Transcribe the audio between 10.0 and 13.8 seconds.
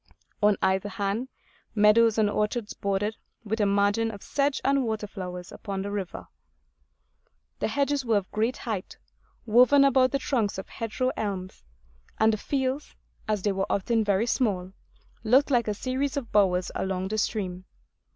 the trunks of hedgerow elms; and the fields, as they were